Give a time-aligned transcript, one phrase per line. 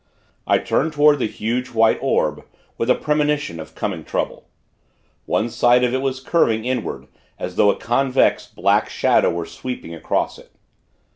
[0.47, 2.43] I turned toward the huge, white orb,
[2.75, 4.49] with a premonition of coming trouble.
[5.27, 7.05] One side of it was curving inward,
[7.37, 10.49] as though a convex, black shadow were sweeping across it.